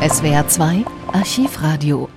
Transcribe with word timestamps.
SWR 0.00 0.48
2 0.48 0.86
Archivradio. 1.12 2.08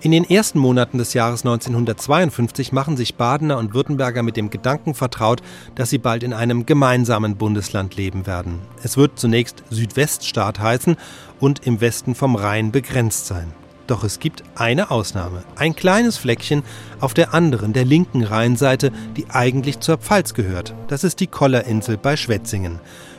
In 0.00 0.12
den 0.12 0.22
ersten 0.22 0.60
Monaten 0.60 0.98
des 0.98 1.12
Jahres 1.12 1.44
1952 1.44 2.70
machen 2.70 2.96
sich 2.96 3.16
Badener 3.16 3.58
und 3.58 3.74
Württemberger 3.74 4.22
mit 4.22 4.36
dem 4.36 4.48
Gedanken 4.48 4.94
vertraut, 4.94 5.42
dass 5.74 5.90
sie 5.90 5.98
bald 5.98 6.22
in 6.22 6.32
einem 6.32 6.66
gemeinsamen 6.66 7.34
Bundesland 7.34 7.96
leben 7.96 8.28
werden. 8.28 8.60
Es 8.84 8.96
wird 8.96 9.18
zunächst 9.18 9.64
Südweststaat 9.70 10.60
heißen 10.60 10.96
und 11.40 11.66
im 11.66 11.80
Westen 11.80 12.14
vom 12.14 12.36
Rhein 12.36 12.70
begrenzt 12.70 13.26
sein. 13.26 13.52
Doch 13.88 14.04
es 14.04 14.20
gibt 14.20 14.44
eine 14.54 14.92
Ausnahme. 14.92 15.42
Ein 15.56 15.74
kleines 15.74 16.18
Fleckchen 16.18 16.62
auf 17.00 17.12
der 17.12 17.34
anderen, 17.34 17.72
der 17.72 17.84
linken 17.84 18.22
Rheinseite, 18.22 18.92
die 19.16 19.30
eigentlich 19.30 19.80
zur 19.80 19.98
Pfalz 19.98 20.32
gehört. 20.32 20.74
Das 20.86 21.02
ist 21.02 21.18
die 21.18 21.26
Kollerinsel 21.26 21.96
bei 21.96 22.16
Schwetzingen. 22.16 22.78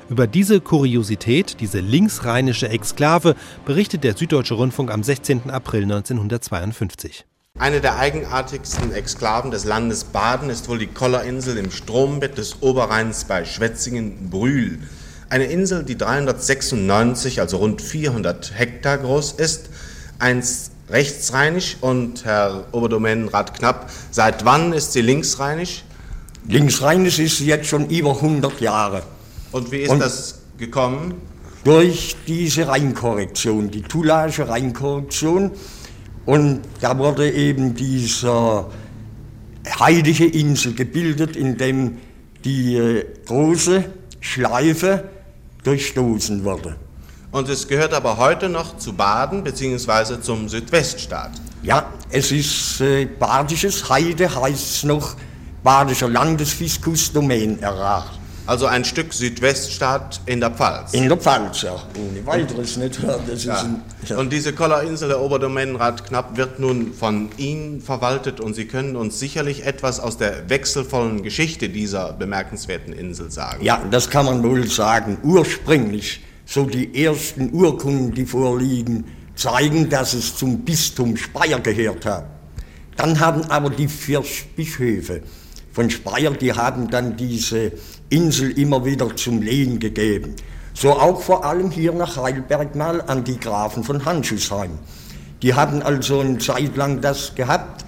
Über 0.09 0.25
diese 0.25 0.61
Kuriosität, 0.61 1.59
diese 1.59 1.79
linksrheinische 1.79 2.69
Exklave, 2.69 3.35
berichtet 3.65 4.05
der 4.05 4.15
Süddeutsche 4.15 4.53
Rundfunk 4.53 4.89
am 4.89 5.03
16. 5.03 5.49
April 5.49 5.83
1952. 5.83 7.25
Eine 7.59 7.81
der 7.81 7.97
eigenartigsten 7.97 8.93
Exklaven 8.93 9.51
des 9.51 9.65
Landes 9.65 10.05
Baden 10.05 10.49
ist 10.49 10.69
wohl 10.69 10.77
die 10.77 10.87
Kollerinsel 10.87 11.57
im 11.57 11.71
Strombett 11.71 12.37
des 12.37 12.61
Oberrheins 12.61 13.25
bei 13.25 13.43
Schwetzingen-Brühl. 13.43 14.79
Eine 15.27 15.45
Insel, 15.45 15.83
die 15.83 15.97
396, 15.97 17.41
also 17.41 17.57
rund 17.57 17.81
400 17.81 18.53
Hektar 18.55 18.99
groß 18.99 19.33
ist, 19.33 19.69
einst 20.19 20.71
rechtsrheinisch 20.89 21.77
und 21.81 22.23
Herr 22.23 22.63
Oberdomänenrat 22.71 23.55
Knapp, 23.55 23.89
seit 24.09 24.45
wann 24.45 24.71
ist 24.71 24.93
sie 24.93 25.01
linksrheinisch? 25.01 25.83
Linksrheinisch 26.47 27.19
ist 27.19 27.39
sie 27.39 27.47
jetzt 27.47 27.67
schon 27.67 27.89
über 27.89 28.11
100 28.11 28.61
Jahre. 28.61 29.03
Und 29.51 29.71
wie 29.71 29.77
ist 29.77 29.89
Und 29.89 29.99
das 29.99 30.39
gekommen? 30.57 31.15
Durch 31.63 32.15
diese 32.27 32.67
Reinkorrektion, 32.67 33.71
die 33.71 33.81
Toulage 33.81 34.47
Reinkorrektion. 34.47 35.51
Und 36.25 36.61
da 36.81 36.97
wurde 36.97 37.31
eben 37.31 37.75
dieser 37.75 38.69
heilige 39.79 40.25
Insel 40.25 40.73
gebildet, 40.73 41.35
in 41.35 41.57
dem 41.57 41.97
die 42.43 42.75
äh, 42.75 43.05
große 43.25 43.83
Schleife 44.19 45.09
durchstoßen 45.63 46.43
wurde. 46.43 46.75
Und 47.31 47.49
es 47.49 47.67
gehört 47.67 47.93
aber 47.93 48.17
heute 48.17 48.47
noch 48.47 48.77
zu 48.77 48.93
Baden 48.93 49.43
bzw. 49.43 50.21
zum 50.21 50.47
Südweststaat. 50.47 51.31
Ja, 51.61 51.91
es 52.09 52.31
ist 52.31 52.79
äh, 52.81 53.05
badisches 53.05 53.89
Heide, 53.89 54.33
heißt 54.33 54.75
es 54.75 54.83
noch, 54.83 55.15
badischer 55.63 56.07
Landesfiskus 56.07 57.11
Domain 57.11 57.59
erragt. 57.59 58.16
Also 58.47 58.65
ein 58.65 58.85
Stück 58.85 59.13
Südweststaat 59.13 60.21
in 60.25 60.39
der 60.39 60.51
Pfalz. 60.51 60.93
In 60.93 61.09
der 61.09 61.17
Pfalz, 61.17 61.63
ja. 61.63 61.75
Ohne 61.95 62.25
weiteres 62.25 62.77
nicht. 62.77 62.97
Das 63.27 63.43
ja. 63.43 63.59
Ein, 63.59 63.81
ja. 64.05 64.17
Und 64.17 64.31
diese 64.31 64.53
Kollerinsel, 64.53 65.09
der 65.09 65.19
Oberdomänenrat 65.19 66.05
Knapp, 66.05 66.37
wird 66.37 66.57
nun 66.57 66.93
von 66.93 67.27
Ihnen 67.35 67.81
verwaltet 67.81 68.39
und 68.39 68.53
Sie 68.53 68.65
können 68.65 68.95
uns 68.95 69.19
sicherlich 69.19 69.65
etwas 69.65 69.99
aus 69.99 70.17
der 70.17 70.49
wechselvollen 70.49 71.23
Geschichte 71.23 71.67
dieser 71.67 72.13
bemerkenswerten 72.13 72.93
Insel 72.93 73.29
sagen. 73.31 73.65
Ja, 73.65 73.83
das 73.91 74.09
kann 74.09 74.25
man 74.25 74.41
wohl 74.41 74.65
sagen. 74.65 75.17
Ursprünglich, 75.23 76.23
so 76.45 76.63
die 76.63 77.03
ersten 77.03 77.51
Urkunden, 77.51 78.13
die 78.13 78.25
vorliegen, 78.25 79.03
zeigen, 79.35 79.89
dass 79.89 80.13
es 80.13 80.37
zum 80.37 80.61
Bistum 80.61 81.17
Speyer 81.17 81.59
gehört 81.59 82.05
hat. 82.05 82.25
Dann 82.95 83.19
haben 83.19 83.43
aber 83.51 83.69
die 83.69 83.89
vier 83.89 84.23
Bischöfe 84.55 85.21
von 85.77 85.91
Speyer, 85.91 86.31
die 86.31 86.53
haben 86.53 86.89
dann 86.89 87.17
diese 87.17 87.71
Insel 88.09 88.49
immer 88.57 88.83
wieder 88.83 89.15
zum 89.15 89.43
Lehen 89.43 89.77
gegeben. 89.77 90.33
So 90.73 90.93
auch 90.93 91.21
vor 91.21 91.45
allem 91.45 91.69
hier 91.69 91.91
nach 91.91 92.17
Heidelberg 92.17 92.73
mal 92.73 92.99
an 93.01 93.23
die 93.23 93.39
Grafen 93.39 93.83
von 93.83 94.03
Hanschusheim. 94.03 94.71
Die 95.43 95.53
hatten 95.53 95.83
also 95.83 96.21
eine 96.21 96.39
Zeit 96.39 96.75
lang 96.75 97.01
das 97.01 97.35
gehabt 97.35 97.85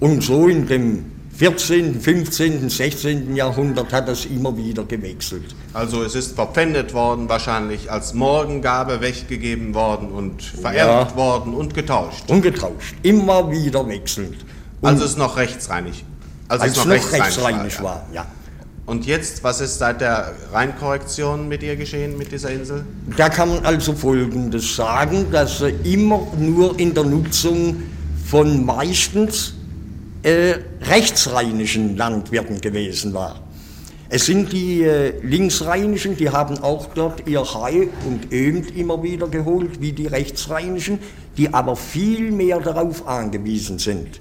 und 0.00 0.24
so 0.24 0.48
in 0.48 0.66
dem 0.66 1.04
14., 1.36 2.00
15., 2.00 2.68
16. 2.68 3.36
Jahrhundert 3.36 3.92
hat 3.92 4.08
das 4.08 4.24
immer 4.24 4.56
wieder 4.56 4.82
gewechselt. 4.82 5.54
Also 5.72 6.02
es 6.02 6.16
ist 6.16 6.34
verpfändet 6.34 6.94
worden, 6.94 7.28
wahrscheinlich 7.28 7.92
als 7.92 8.12
Morgengabe 8.12 9.02
weggegeben 9.02 9.72
worden 9.72 10.10
und 10.10 10.42
vererbt 10.42 11.12
ja. 11.12 11.16
worden 11.16 11.54
und 11.54 11.74
getauscht. 11.74 12.28
Und 12.28 12.42
getauscht, 12.42 12.96
immer 13.04 13.52
wieder 13.52 13.86
wechselnd. 13.86 14.34
Und 14.80 14.88
also 14.88 15.04
es 15.04 15.10
ist 15.12 15.18
noch 15.18 15.36
rechtsreinig. 15.36 16.04
Also 16.50 16.64
als 16.64 16.76
es 16.78 16.84
noch, 16.84 17.12
rechtsreinig 17.12 17.80
war, 17.80 18.06
ja. 18.12 18.22
ja. 18.22 18.26
Und 18.84 19.06
jetzt, 19.06 19.44
was 19.44 19.60
ist 19.60 19.78
seit 19.78 20.00
der 20.00 20.32
Rheinkorrektion 20.52 21.46
mit 21.46 21.62
ihr 21.62 21.76
geschehen, 21.76 22.18
mit 22.18 22.32
dieser 22.32 22.50
Insel? 22.50 22.84
Da 23.16 23.28
kann 23.28 23.50
man 23.50 23.64
also 23.64 23.92
Folgendes 23.92 24.74
sagen, 24.74 25.26
dass 25.30 25.60
er 25.60 25.72
immer 25.84 26.26
nur 26.36 26.76
in 26.76 26.92
der 26.92 27.04
Nutzung 27.04 27.84
von 28.26 28.64
meistens 28.64 29.54
äh, 30.24 30.54
rechtsrheinischen 30.82 31.96
Landwirten 31.96 32.60
gewesen 32.60 33.14
war. 33.14 33.40
Es 34.08 34.26
sind 34.26 34.52
die 34.52 34.82
äh, 34.82 35.14
linksrheinischen, 35.22 36.16
die 36.16 36.30
haben 36.30 36.58
auch 36.58 36.86
dort 36.96 37.28
ihr 37.28 37.44
Hai 37.44 37.90
und 38.08 38.32
Ömt 38.32 38.76
immer 38.76 39.04
wieder 39.04 39.28
geholt, 39.28 39.80
wie 39.80 39.92
die 39.92 40.08
rechtsrheinischen, 40.08 40.98
die 41.36 41.54
aber 41.54 41.76
viel 41.76 42.32
mehr 42.32 42.58
darauf 42.58 43.06
angewiesen 43.06 43.78
sind. 43.78 44.20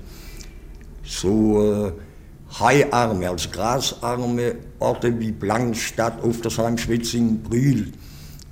So 1.03 1.88
äh, 1.88 1.91
haiarme, 2.57 3.29
also 3.29 3.49
grasarme 3.49 4.55
Orte 4.79 5.19
wie 5.19 5.31
Blankstadt, 5.31 6.23
Oftersheim, 6.23 6.77
Schwetzing, 6.77 7.41
Brühl, 7.43 7.91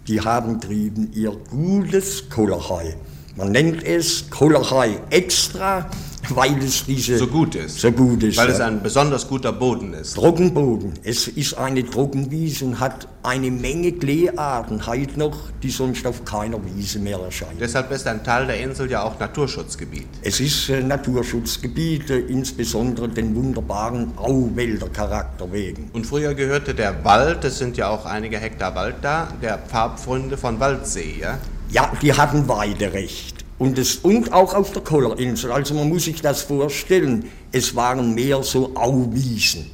die 0.07 0.21
haben 0.21 0.59
trieben 0.61 1.11
ihr 1.13 1.31
gutes 1.49 2.29
Kohlerhai. 2.29 2.95
Man 3.35 3.51
nennt 3.51 3.83
es 3.83 4.29
Kohlerhai 4.29 4.99
extra, 5.09 5.89
weil 6.29 6.57
es 6.63 6.85
diese 6.85 7.17
so 7.17 7.27
gut 7.27 7.55
ist. 7.55 7.79
So 7.79 7.91
gut 7.91 8.23
ist 8.23 8.37
weil 8.37 8.47
ja. 8.49 8.53
es 8.53 8.59
ein 8.59 8.81
besonders 8.81 9.27
guter 9.27 9.51
Boden 9.51 9.93
ist. 9.93 10.15
Trockenboden. 10.15 10.93
Es 11.03 11.27
ist 11.27 11.57
eine 11.57 11.85
Trockenwiese 11.85 12.65
und 12.65 12.79
hat 12.79 13.07
eine 13.23 13.51
Menge 13.51 13.91
Kleearten, 13.91 14.85
halt 14.85 15.17
noch, 15.17 15.37
die 15.61 15.69
sonst 15.69 16.05
auf 16.05 16.23
keiner 16.25 16.59
Wiese 16.65 16.99
mehr 16.99 17.19
erscheinen. 17.19 17.57
Deshalb 17.59 17.91
ist 17.91 18.07
ein 18.07 18.23
Teil 18.23 18.47
der 18.47 18.59
Insel 18.59 18.89
ja 18.89 19.03
auch 19.03 19.19
Naturschutzgebiet. 19.19 20.07
Es 20.21 20.39
ist 20.39 20.69
äh, 20.69 20.81
Naturschutzgebiet, 20.81 22.09
äh, 22.09 22.19
insbesondere 22.19 23.09
den 23.09 23.35
wunderbaren 23.35 24.17
Auwäldercharakter 24.17 25.51
wegen. 25.51 25.89
Und 25.93 26.05
früher 26.05 26.33
gehörte 26.33 26.73
der 26.73 27.03
Wald, 27.03 27.43
es 27.43 27.57
sind 27.57 27.77
ja 27.77 27.89
auch 27.89 28.05
einige 28.05 28.37
Hektar 28.37 28.75
Wald 28.75 28.95
da, 29.01 29.27
der 29.41 29.57
Pfadfreunde 29.57 30.37
von 30.37 30.59
Waldsee, 30.59 31.15
ja? 31.19 31.37
Ja, 31.69 31.91
die 32.01 32.13
hatten 32.13 32.47
Weiderecht. 32.47 33.46
Und, 33.59 33.77
es, 33.79 33.97
und 33.97 34.31
auch 34.33 34.53
auf 34.53 34.71
der 34.71 34.83
Kollerinsel. 34.83 35.51
Also 35.51 35.73
man 35.73 35.89
muss 35.89 36.05
sich 36.05 36.21
das 36.21 36.41
vorstellen, 36.41 37.29
es 37.51 37.75
waren 37.75 38.13
mehr 38.13 38.43
so 38.43 38.75
Auwiesen. 38.75 39.71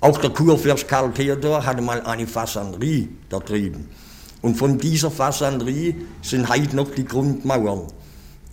Auch 0.00 0.18
der 0.18 0.30
Kurfürst 0.30 0.86
Karl 0.86 1.12
Theodor 1.12 1.64
hatte 1.64 1.82
mal 1.82 2.00
eine 2.02 2.26
Fasanerie 2.26 3.08
da 3.28 3.38
drüben. 3.38 3.88
Und 4.42 4.56
von 4.56 4.78
dieser 4.78 5.10
Fasanerie 5.10 5.96
sind 6.20 6.48
heute 6.48 6.76
noch 6.76 6.90
die 6.90 7.04
Grundmauern. 7.04 7.84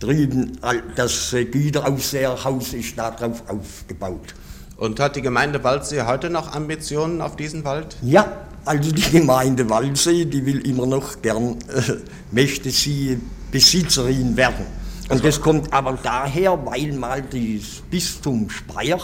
Drüben, 0.00 0.58
das 0.96 1.30
Güteraufseherhaus 1.30 2.72
ist 2.72 2.98
darauf 2.98 3.42
aufgebaut. 3.48 4.34
Und 4.76 4.98
hat 5.00 5.16
die 5.16 5.22
Gemeinde 5.22 5.62
Waldsee 5.62 6.02
heute 6.02 6.30
noch 6.30 6.52
Ambitionen 6.52 7.20
auf 7.20 7.36
diesen 7.36 7.64
Wald? 7.64 7.96
Ja, 8.02 8.46
also 8.64 8.92
die 8.92 9.18
Gemeinde 9.18 9.68
Waldsee, 9.68 10.24
die 10.24 10.44
will 10.46 10.66
immer 10.66 10.86
noch 10.86 11.20
gern, 11.22 11.58
äh, 11.68 11.92
möchte 12.30 12.70
sie 12.70 13.20
Besitzerin 13.50 14.36
werden. 14.36 14.66
Und 15.08 15.24
das 15.24 15.40
kommt 15.40 15.72
aber 15.72 15.98
daher, 16.02 16.58
weil 16.64 16.92
mal 16.92 17.22
das 17.22 17.82
Bistum 17.90 18.48
Speyer 18.48 19.00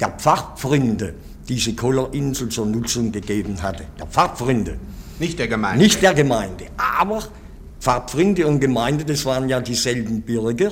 der 0.00 0.08
Pfadfreunde 0.10 1.14
diese 1.48 1.74
Kollerinsel 1.74 2.48
zur 2.48 2.66
Nutzung 2.66 3.12
gegeben 3.12 3.60
hatte. 3.62 3.84
Der 3.98 4.06
Pfadfreunde. 4.06 4.78
Nicht 5.18 5.38
der 5.38 5.48
Gemeinde. 5.48 5.82
Nicht 5.82 6.02
der 6.02 6.14
Gemeinde. 6.14 6.66
Aber 6.76 7.22
Pfadfreunde 7.80 8.46
und 8.46 8.60
Gemeinde, 8.60 9.04
das 9.04 9.24
waren 9.24 9.48
ja 9.48 9.60
dieselben 9.60 10.22
Bürger. 10.22 10.70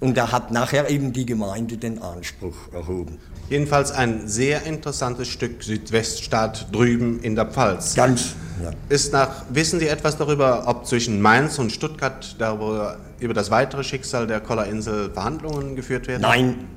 Und 0.00 0.16
da 0.16 0.32
hat 0.32 0.50
nachher 0.50 0.88
eben 0.88 1.12
die 1.12 1.26
Gemeinde 1.26 1.76
den 1.76 2.00
Anspruch 2.00 2.56
erhoben. 2.72 3.18
Jedenfalls 3.50 3.92
ein 3.92 4.26
sehr 4.26 4.64
interessantes 4.64 5.28
Stück 5.28 5.62
Südweststaat 5.62 6.74
drüben 6.74 7.20
in 7.20 7.34
der 7.34 7.46
Pfalz. 7.46 7.94
Ganz 7.94 8.34
ja. 8.62 8.70
Ist 8.88 9.12
nach, 9.12 9.44
wissen 9.50 9.80
Sie 9.80 9.88
etwas 9.88 10.16
darüber, 10.16 10.64
ob 10.66 10.86
zwischen 10.86 11.20
Mainz 11.20 11.58
und 11.58 11.72
Stuttgart 11.72 12.36
darüber, 12.38 12.98
über 13.18 13.34
das 13.34 13.50
weitere 13.50 13.84
Schicksal 13.84 14.26
der 14.26 14.40
Kollerinsel 14.40 15.10
Verhandlungen 15.12 15.76
geführt 15.76 16.08
werden? 16.08 16.22
Nein, 16.22 16.68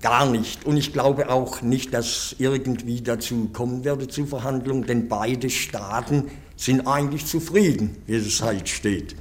gar 0.00 0.26
nicht. 0.26 0.64
Und 0.66 0.76
ich 0.76 0.92
glaube 0.92 1.30
auch 1.30 1.62
nicht, 1.62 1.94
dass 1.94 2.34
irgendwie 2.38 3.00
dazu 3.00 3.50
kommen 3.52 3.84
werde 3.84 4.08
zu 4.08 4.26
Verhandlungen, 4.26 4.84
denn 4.84 5.08
beide 5.08 5.50
Staaten 5.50 6.24
sind 6.56 6.86
eigentlich 6.86 7.26
zufrieden, 7.26 7.96
wie 8.06 8.16
es 8.16 8.42
halt 8.42 8.68
steht. 8.68 9.14